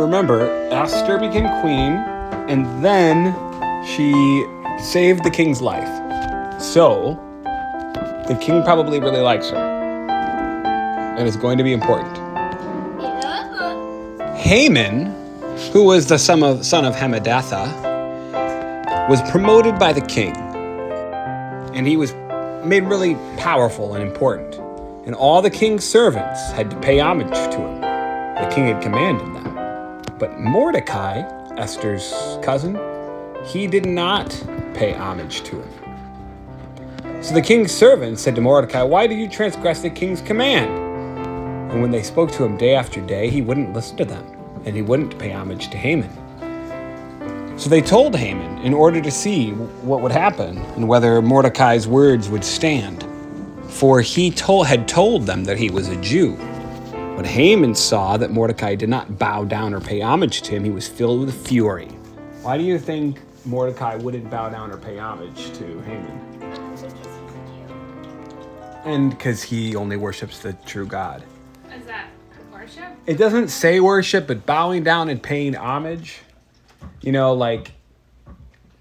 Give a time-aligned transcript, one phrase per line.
[0.00, 1.92] remember, Esther became queen,
[2.48, 3.34] and then
[3.86, 4.44] she
[4.82, 5.88] saved the king's life.
[6.60, 7.18] So,
[8.28, 12.16] the king probably really likes her, and is going to be important.
[14.36, 15.14] Haman,
[15.72, 17.88] who was the son of, son of Hammedatha,
[19.08, 20.36] was promoted by the king,
[21.74, 22.14] and he was
[22.64, 24.54] made really powerful and important.
[25.06, 27.80] And all the king's servants had to pay homage to him.
[27.80, 29.29] The king had commanded.
[30.20, 31.22] But Mordecai,
[31.56, 32.78] Esther's cousin,
[33.46, 34.28] he did not
[34.74, 37.22] pay homage to him.
[37.22, 40.70] So the king's servants said to Mordecai, Why do you transgress the king's command?
[41.72, 44.26] And when they spoke to him day after day, he wouldn't listen to them,
[44.66, 46.10] and he wouldn't pay homage to Haman.
[47.58, 52.28] So they told Haman in order to see what would happen and whether Mordecai's words
[52.28, 53.06] would stand.
[53.68, 56.36] For he told, had told them that he was a Jew.
[57.20, 60.70] When Haman saw that Mordecai did not bow down or pay homage to him, he
[60.70, 61.88] was filled with fury.
[62.40, 66.18] Why do you think Mordecai wouldn't bow down or pay homage to Haman?
[68.86, 71.22] And because he only worships the true God.
[71.76, 72.08] Is that
[72.50, 72.88] worship?
[73.04, 76.20] It doesn't say worship, but bowing down and paying homage.
[77.02, 77.72] You know, like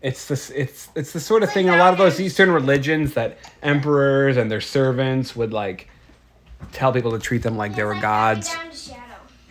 [0.02, 3.16] it's this it's it's the sort of thing in a lot of those Eastern religions
[3.16, 5.89] that emperors and their servants would like
[6.72, 8.56] tell people to treat them like they were gods.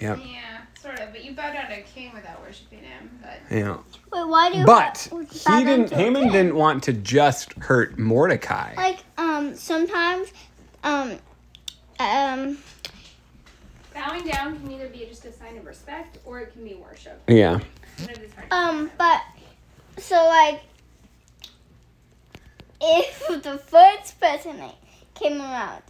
[0.00, 0.18] Yep.
[0.24, 1.12] Yeah, sort of.
[1.12, 3.10] But you bow down to a king without worshiping him.
[3.20, 3.76] But Yeah.
[4.12, 4.64] Wait, why do?
[4.64, 8.74] But bow he didn't Haman didn't want to just hurt Mordecai.
[8.76, 10.32] Like um, sometimes
[10.84, 11.18] um,
[11.98, 12.58] um,
[13.92, 17.20] bowing down can either be just a sign of respect or it can be worship.
[17.26, 17.60] Yeah.
[17.98, 19.20] And it is hard to um, but
[19.98, 20.62] so like
[22.80, 24.74] if the first president
[25.14, 25.82] came around,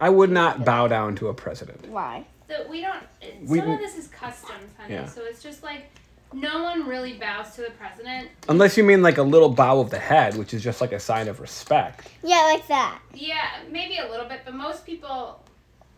[0.00, 1.88] I would not bow down to a president.
[1.88, 2.24] why?
[2.48, 3.02] So we don't.
[3.22, 4.94] it- We- some of this is customs, honey.
[4.94, 5.06] Yeah.
[5.06, 5.90] So it's just like
[6.32, 8.28] no one really bows to the president.
[8.48, 11.00] Unless you mean like a little bow of the head, which is just like a
[11.00, 12.06] sign of respect.
[12.22, 12.98] Yeah, like that.
[13.14, 13.36] Yeah,
[13.70, 15.40] maybe a little bit, but most people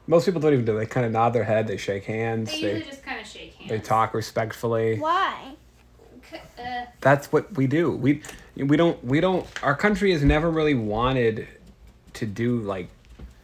[0.07, 0.77] Most people don't even do.
[0.77, 0.81] it.
[0.81, 1.67] They kind of nod their head.
[1.67, 2.51] They shake hands.
[2.53, 3.71] they They usually just kind of shake hands.
[3.71, 4.99] they talk respectfully.
[4.99, 5.55] Why?
[6.59, 7.91] Uh, That's what we do.
[7.93, 8.23] We
[8.57, 9.47] we don't we don't.
[9.63, 11.49] Our country has never really wanted
[12.15, 12.89] to do like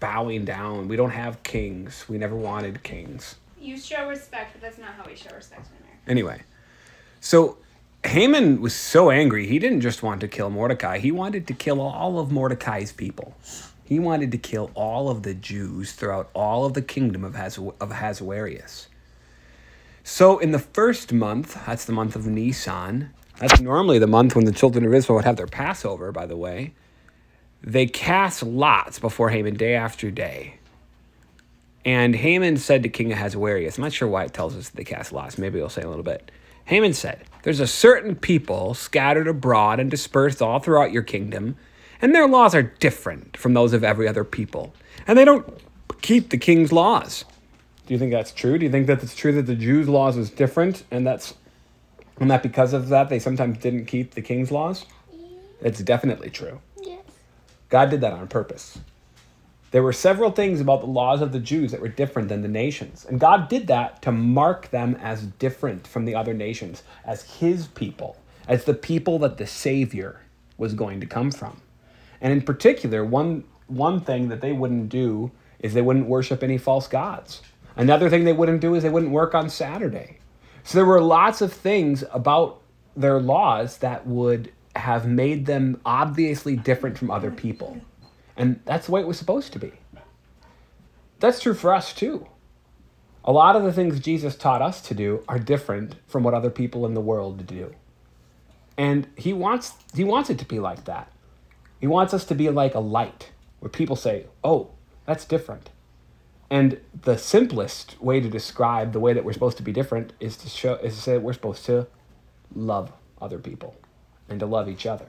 [0.03, 0.89] bowing down.
[0.89, 2.05] We don't have kings.
[2.09, 3.37] We never wanted kings.
[3.61, 6.03] you show respect, but that's not how we show respect in America.
[6.09, 6.43] Anyway,
[7.21, 7.57] so
[8.05, 9.47] Haman was so angry.
[9.47, 10.99] He didn't just want to kill Mordecai.
[10.99, 13.37] He wanted to kill all of Mordecai's people.
[13.85, 17.59] He wanted to kill all of the Jews throughout all of the kingdom of, Haz-
[17.59, 18.89] of Ahasuerus.
[20.03, 24.47] So in the first month, that's the month of Nisan, that's normally the month when
[24.47, 26.73] the children of Israel would have their Passover, by the way.
[27.63, 30.57] They cast lots before Haman day after day.
[31.85, 34.85] And Haman said to King Ahasuerus, I'm not sure why it tells us that they
[34.85, 35.39] cast lots.
[35.39, 36.31] Maybe it'll say a little bit.
[36.65, 41.57] Haman said, There's a certain people scattered abroad and dispersed all throughout your kingdom,
[42.01, 44.75] and their laws are different from those of every other people.
[45.07, 45.47] And they don't
[46.03, 47.25] keep the king's laws.
[47.87, 48.59] Do you think that's true?
[48.59, 51.35] Do you think that it's true that the Jews' laws was different, and that's
[52.21, 54.87] and that because of that they sometimes didn't keep the king's laws?
[55.61, 56.61] It's definitely true.
[57.73, 58.79] God did that on purpose.
[59.71, 62.49] There were several things about the laws of the Jews that were different than the
[62.49, 63.07] nations.
[63.07, 67.69] And God did that to mark them as different from the other nations, as his
[67.69, 70.21] people, as the people that the Savior
[70.59, 71.63] was going to come from.
[72.21, 76.59] And in particular, one, one thing that they wouldn't do is they wouldn't worship any
[76.59, 77.41] false gods.
[77.75, 80.19] Another thing they wouldn't do is they wouldn't work on Saturday.
[80.63, 82.61] So there were lots of things about
[82.95, 87.81] their laws that would have made them obviously different from other people.
[88.37, 89.73] And that's the way it was supposed to be.
[91.21, 92.27] That's true for us too.
[93.25, 96.51] A lot of the things Jesus taught us to do are different from what other
[96.51, 97.75] people in the world do.
[98.77, 101.13] And he wants he wants it to be like that.
[101.79, 103.31] He wants us to be like a light
[103.61, 104.71] where people say, "Oh,
[105.07, 105.71] that's different."
[106.51, 110.37] And the simplest way to describe the way that we're supposed to be different is
[110.39, 111.87] to show is to say we're supposed to
[112.55, 113.77] love other people
[114.33, 115.07] and to love each other.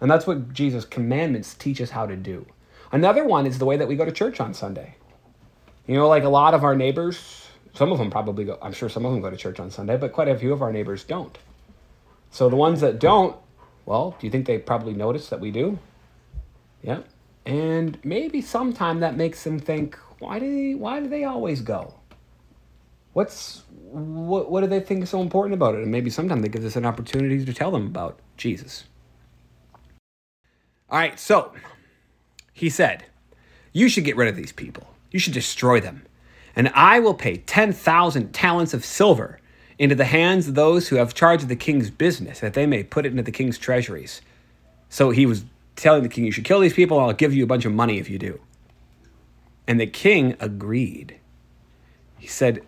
[0.00, 2.44] And that's what Jesus' commandments teach us how to do.
[2.92, 4.96] Another one is the way that we go to church on Sunday.
[5.86, 8.88] You know, like a lot of our neighbors, some of them probably go, I'm sure
[8.88, 11.04] some of them go to church on Sunday, but quite a few of our neighbors
[11.04, 11.38] don't.
[12.30, 13.36] So the ones that don't,
[13.86, 15.78] well, do you think they probably notice that we do?
[16.82, 17.00] Yeah.
[17.46, 21.94] And maybe sometime that makes them think, why do they, why do they always go?
[23.16, 25.80] What's what what do they think is so important about it?
[25.80, 28.84] And maybe sometime that gives us an opportunity to tell them about Jesus.
[30.90, 31.54] All right, so
[32.52, 33.06] he said,
[33.72, 34.86] You should get rid of these people.
[35.10, 36.04] You should destroy them.
[36.54, 39.40] And I will pay 10,000 talents of silver
[39.78, 42.82] into the hands of those who have charge of the king's business, that they may
[42.82, 44.20] put it into the king's treasuries.
[44.90, 47.44] So he was telling the king, You should kill these people, and I'll give you
[47.44, 48.40] a bunch of money if you do.
[49.66, 51.18] And the king agreed.
[52.18, 52.60] He said,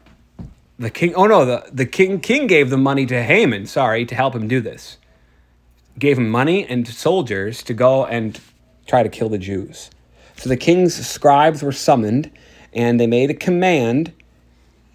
[0.80, 4.14] The king, oh no, the, the king, king gave the money to Haman, sorry, to
[4.14, 4.96] help him do this.
[5.98, 8.38] Gave him money and soldiers to go and
[8.86, 9.90] try to kill the Jews.
[10.36, 12.30] So the king's scribes were summoned,
[12.72, 14.12] and they made a command,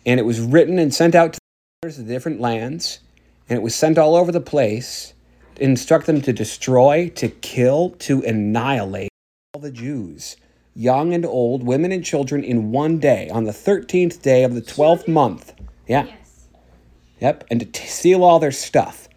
[0.06, 1.40] and it was written and sent out to
[1.90, 3.00] the different lands,
[3.50, 5.14] and it was sent all over the place
[5.56, 9.10] to instruct them to destroy, to kill, to annihilate
[9.54, 10.38] all the Jews,
[10.74, 14.62] young and old, women and children, in one day, on the 13th day of the
[14.62, 15.54] 12th month.
[15.88, 16.06] Yeah.
[16.06, 16.48] Yes.
[17.20, 19.08] Yep, and to t- steal all their stuff.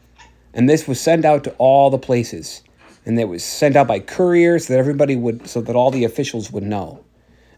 [0.55, 2.63] And this was sent out to all the places.
[3.05, 6.05] And it was sent out by couriers so that everybody would, so that all the
[6.05, 7.05] officials would know.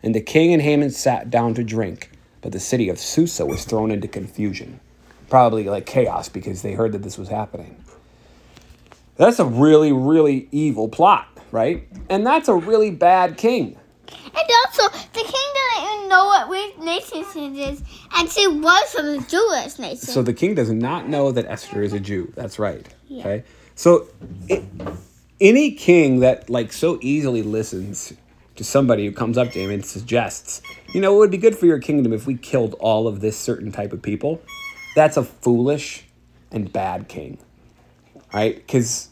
[0.03, 2.11] And the king and Haman sat down to drink,
[2.43, 4.81] but the city of Susa was thrown into confusion.
[5.29, 7.83] Probably like chaos because they heard that this was happening.
[9.17, 11.87] That's a really, really evil plot, right?
[12.09, 13.77] And that's a really bad king.
[14.09, 14.58] And king
[16.09, 17.83] know what which nation it is,
[18.15, 19.99] and she was from the Jewish nation.
[19.99, 22.33] So the king does not know that Esther is a Jew.
[22.35, 22.87] That's right.
[23.07, 23.21] Yeah.
[23.21, 23.45] Okay.
[23.75, 24.09] So
[24.49, 24.65] it,
[25.41, 28.13] any king that like so easily listens
[28.57, 30.61] to somebody who comes up to him and suggests,
[30.93, 33.39] you know, it would be good for your kingdom if we killed all of this
[33.39, 34.43] certain type of people.
[34.97, 36.05] That's a foolish
[36.51, 37.39] and bad king,
[38.33, 38.57] right?
[38.57, 39.11] Because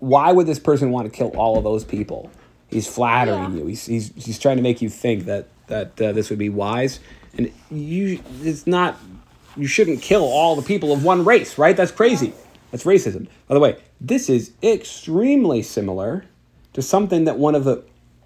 [0.00, 2.30] why would this person want to kill all of those people?
[2.68, 3.58] He's flattering Yeah.
[3.60, 3.66] you.
[3.66, 7.00] He's, he's he's trying to make you think that that uh, this would be wise,
[7.36, 8.98] and you it's not.
[9.56, 11.76] You shouldn't kill all the people of one race, right?
[11.76, 12.32] That's crazy.
[12.70, 13.26] That's racism.
[13.48, 16.24] By the way, this is extremely similar
[16.74, 17.82] to something that one of the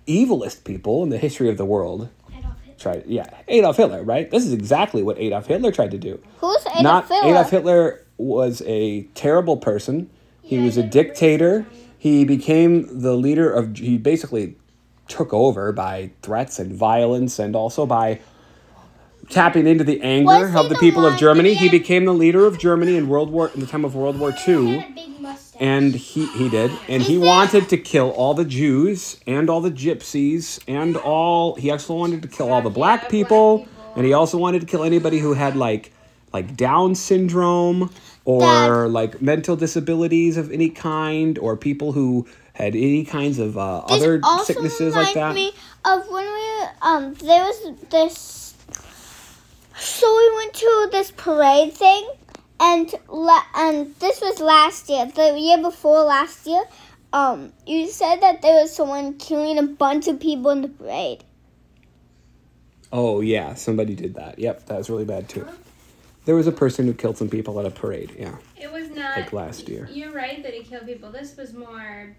[0.06, 2.10] evilest people in the history of the world
[2.78, 3.04] tried.
[3.06, 4.30] Yeah, Adolf Hitler, right?
[4.30, 6.20] This is exactly what Adolf Hitler tried to do.
[6.38, 7.30] Who's Adolf Not Hitler?
[7.30, 10.10] Adolf Hitler was a terrible person.
[10.42, 11.64] He Yeah, was a dictator.
[12.02, 13.76] He became the leader of.
[13.76, 14.56] He basically
[15.06, 18.18] took over by threats and violence, and also by
[19.30, 21.54] tapping into the anger of the the people of Germany.
[21.54, 24.34] He became the leader of Germany in World War in the time of World War
[24.48, 25.60] II a big mustache.
[25.60, 29.70] and he he did and he wanted to kill all the jews and all the
[29.70, 33.68] gypsies and all he also wanted to kill all the black people.
[33.94, 35.92] and he also wanted to kill anybody who had like
[36.32, 37.90] like down syndrome
[38.24, 38.92] or Dad.
[38.92, 44.20] like mental disabilities of any kind or people who had any kinds of uh, other
[44.44, 45.52] sicknesses like that me
[45.84, 48.54] of when we um there was this.
[49.76, 52.08] So we went to this parade thing,
[52.60, 55.06] and la- and this was last year.
[55.06, 56.62] The year before last year,
[57.12, 61.24] um, you said that there was someone killing a bunch of people in the parade.
[62.92, 65.46] oh yeah somebody did that yep that was really bad too
[66.24, 69.16] there was a person who killed some people at a parade yeah It was not
[69.16, 69.88] Like last year.
[69.90, 71.10] You're right that he killed people.
[71.10, 72.16] This was more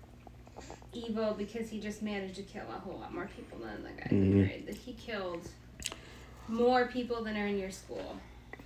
[0.94, 4.10] evil because he just managed to kill a whole lot more people than the guy
[4.12, 4.66] Mm-hmm.
[4.66, 5.48] That he killed
[6.48, 8.18] more people than are in your school.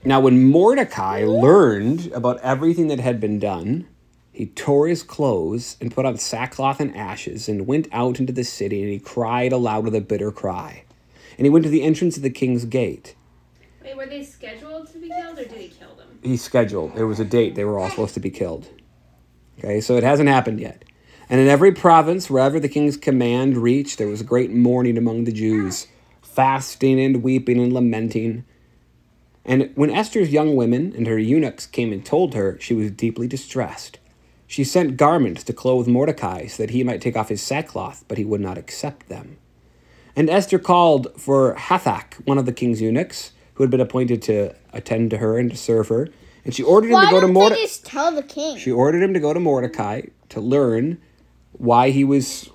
[0.04, 3.88] Now, when Mordecai learned about everything that had been done,
[4.32, 8.44] he tore his clothes and put on sackcloth and ashes and went out into the
[8.44, 10.84] city and he cried aloud with a bitter cry.
[11.38, 13.16] And he went to the entrance of the king's gate.
[13.84, 14.97] Wait, were they scheduled to
[15.38, 16.20] or did he kill them?
[16.24, 18.68] He scheduled, there was a date they were all supposed to be killed.
[19.60, 20.84] Okay, so it hasn't happened yet.
[21.30, 25.32] And in every province, wherever the king's command reached, there was great mourning among the
[25.32, 25.88] Jews,
[26.22, 28.46] fasting and weeping and lamenting.
[29.44, 33.28] And when Esther's young women and her eunuchs came and told her, she was deeply
[33.28, 34.00] distressed.
[34.46, 38.18] She sent garments to clothe Mordecai so that he might take off his sackcloth, but
[38.18, 39.38] he would not accept them.
[40.16, 44.56] And Esther called for Hathach, one of the king's eunuchs, who had been appointed to
[44.72, 46.08] attend to her and to serve her.
[46.46, 47.62] And she ordered him Why to go to Mordecai.
[47.62, 48.58] just tell the king?
[48.58, 51.00] She ordered him to go to Mordecai to learn
[51.54, 52.50] why he was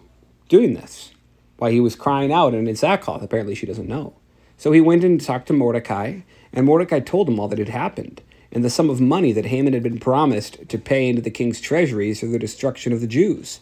[0.48, 1.10] doing this,
[1.56, 3.20] why he was crying out and in sackcloth.
[3.20, 4.14] Apparently, she doesn't know.
[4.56, 6.20] So he went and talked to Mordecai,
[6.52, 9.72] and Mordecai told him all that had happened and the sum of money that Haman
[9.72, 13.60] had been promised to pay into the king's treasuries for the destruction of the Jews.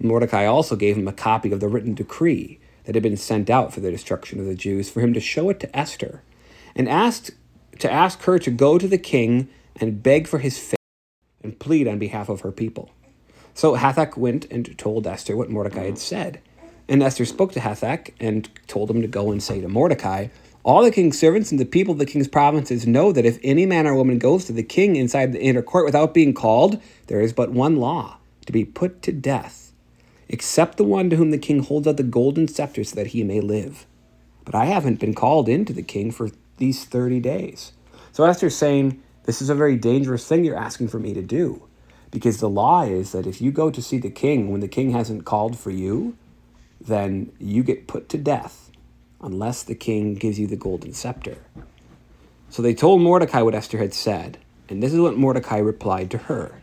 [0.00, 3.72] Mordecai also gave him a copy of the written decree that had been sent out
[3.72, 6.22] for the destruction of the Jews for him to show it to Esther,
[6.76, 7.32] and asked
[7.80, 9.48] to ask her to go to the king
[9.80, 10.76] and beg for his favor
[11.42, 12.90] and plead on behalf of her people.
[13.54, 16.40] So Hathach went and told Esther what Mordecai had said.
[16.88, 20.28] And Esther spoke to Hathach and told him to go and say to Mordecai,
[20.62, 23.66] All the king's servants and the people of the king's provinces know that if any
[23.66, 27.20] man or woman goes to the king inside the inner court without being called, there
[27.20, 29.72] is but one law to be put to death,
[30.28, 33.24] except the one to whom the king holds out the golden scepter so that he
[33.24, 33.86] may live.
[34.44, 37.72] But I haven't been called in to the king for these 30 days.
[38.12, 41.62] So Esther's saying, This is a very dangerous thing you're asking for me to do.
[42.10, 44.90] Because the law is that if you go to see the king when the king
[44.92, 46.16] hasn't called for you,
[46.80, 48.70] then you get put to death
[49.20, 51.38] unless the king gives you the golden scepter.
[52.48, 56.18] So they told Mordecai what Esther had said, and this is what Mordecai replied to
[56.18, 56.62] her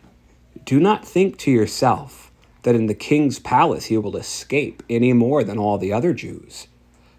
[0.66, 2.32] Do not think to yourself
[2.64, 6.68] that in the king's palace you will escape any more than all the other Jews.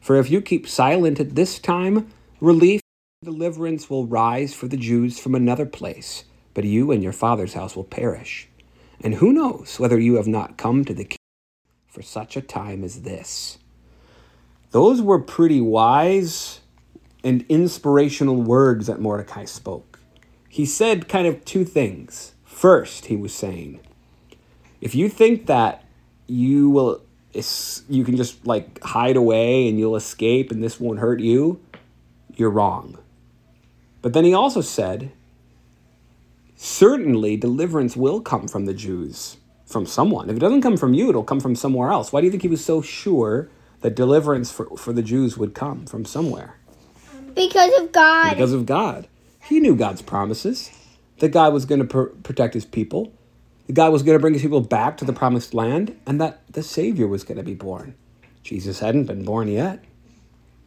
[0.01, 2.11] For if you keep silent at this time,
[2.45, 2.81] relief
[3.23, 7.55] and deliverance will rise for the Jews from another place, but you and your father's
[7.55, 8.49] house will perish.
[9.01, 11.19] And who knows whether you have not come to the king
[11.87, 13.59] for such a time as this?
[14.71, 16.61] Those were pretty wise
[17.23, 20.01] and inspirational words that Mordecai spoke.
[20.49, 22.35] He said kind of two things.
[22.45, 23.81] First, he was saying,
[24.81, 25.85] if you think that
[26.27, 27.03] you will
[27.89, 31.61] you can just like hide away and you'll escape and this won't hurt you,
[32.39, 32.99] you're wrong.
[34.03, 35.13] But then he also said,
[36.57, 40.29] certainly deliverance will come from the Jews, from someone.
[40.29, 42.13] If it doesn't come from you, it'll come from somewhere else.
[42.13, 43.49] Why do you think he was so sure
[43.81, 46.59] that deliverance for, for the Jews would come from somewhere?
[47.35, 48.31] Because of God.
[48.31, 49.09] Because of God.
[49.49, 50.71] He knew God's promises,
[51.19, 53.13] that God was going to pr- protect his people,
[53.67, 56.43] that God was going to bring his people back to the promised land, and that
[56.51, 57.95] the Savior was going to be born.
[58.43, 59.83] Jesus hadn't been born yet.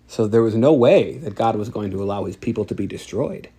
[0.08, 2.88] So there was no way that God was going to allow his people to be
[2.88, 3.50] destroyed.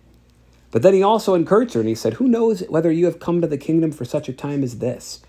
[0.71, 3.41] But then he also encouraged her and he said, Who knows whether you have come
[3.41, 5.21] to the kingdom for such a time as this?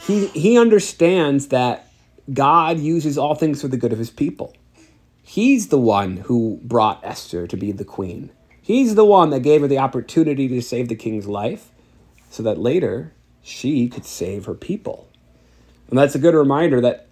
[0.00, 1.88] He, he understands that
[2.32, 4.54] God uses all things for the good of his people.
[5.22, 8.30] He's the one who brought Esther to be the queen.
[8.60, 11.70] He's the one that gave her the opportunity to save the king's life
[12.30, 15.08] so that later she could save her people.
[15.88, 17.08] And that's a good reminder that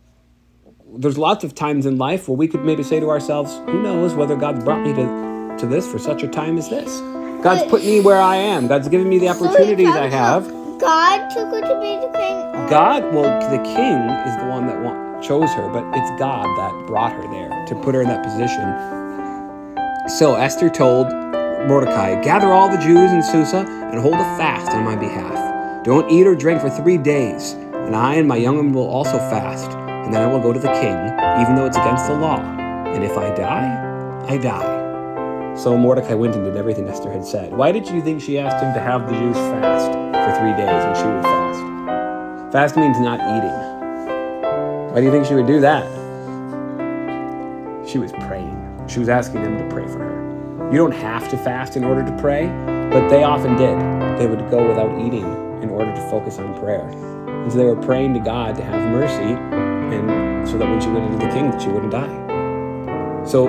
[0.97, 4.14] there's lots of times in life where we could maybe say to ourselves, who knows
[4.14, 7.00] whether God's brought me to, to this for such a time as this?
[7.42, 8.66] God's put me where I am.
[8.66, 10.49] God's given me the opportunities I have.
[10.78, 12.68] God took her to be the king.
[12.68, 16.87] God, well, the king is the one that want, chose her, but it's God that
[16.87, 20.09] brought her there to put her in that position.
[20.18, 21.09] So Esther told
[21.68, 23.59] Mordecai, Gather all the Jews in Susa
[23.92, 25.85] and hold a fast on my behalf.
[25.85, 29.18] Don't eat or drink for three days, and I and my young one will also
[29.18, 29.70] fast,
[30.04, 30.97] and then I will go to the king,
[31.40, 32.40] even though it's against the law.
[32.40, 35.54] And if I die, I die.
[35.57, 37.52] So Mordecai went and did everything Esther had said.
[37.52, 40.85] Why did you think she asked him to have the Jews fast for three days
[40.85, 42.52] and she would fast?
[42.52, 43.71] Fast means not eating.
[44.92, 45.85] Why do you think she would do that?
[47.87, 48.57] She was praying.
[48.88, 50.71] She was asking them to pray for her.
[50.73, 52.47] You don't have to fast in order to pray,
[52.90, 53.78] but they often did.
[54.19, 55.26] They would go without eating
[55.62, 56.88] in order to focus on prayer.
[56.88, 59.60] And so they were praying to God to have mercy
[59.92, 63.25] and so that when she went into the king she wouldn't die.
[63.25, 63.47] So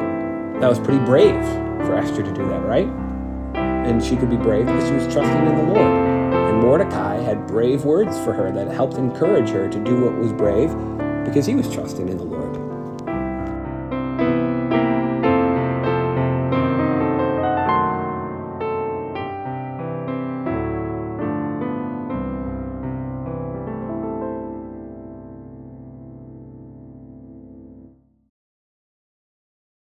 [0.59, 1.43] that was pretty brave
[1.85, 2.87] for Esther to do that, right?
[3.55, 5.77] And she could be brave because she was trusting in the Lord.
[5.77, 10.33] And Mordecai had brave words for her that helped encourage her to do what was
[10.33, 10.69] brave
[11.25, 12.70] because he was trusting in the Lord.